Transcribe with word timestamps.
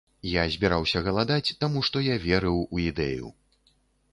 Я 0.27 0.43
збіраўся 0.53 1.01
галадаць, 1.07 1.53
таму 1.65 1.83
што 1.91 2.03
я 2.07 2.15
верыў 2.25 2.57
у 2.63 2.83
ідэю. 2.89 3.31